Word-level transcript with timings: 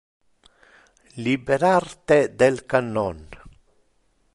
Liberar 1.25 1.83
te 2.09 2.19
del 2.43 2.59
cannon. 2.75 3.23